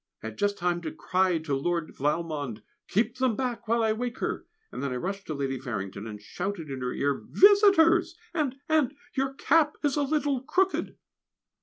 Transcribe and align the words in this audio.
I 0.23 0.29
had 0.29 0.37
just 0.39 0.57
time 0.57 0.81
to 0.81 0.91
cry 0.91 1.37
to 1.37 1.55
Lord 1.55 1.93
Valmond, 1.95 2.63
"Keep 2.87 3.17
them 3.17 3.35
back 3.35 3.67
while 3.67 3.83
I 3.83 3.93
wake 3.93 4.17
her!" 4.17 4.47
and 4.71 4.81
then 4.81 4.91
I 4.91 4.95
rushed 4.95 5.27
to 5.27 5.35
Lady 5.35 5.59
Farrington, 5.59 6.07
and 6.07 6.19
shouted 6.19 6.71
in 6.71 6.81
her 6.81 6.91
ear, 6.91 7.23
"Visitors! 7.29 8.17
and 8.33 8.55
and 8.67 8.95
your 9.13 9.35
cap 9.35 9.75
is 9.83 9.97
a 9.97 10.01
little 10.01 10.41
crooked!" 10.41 10.97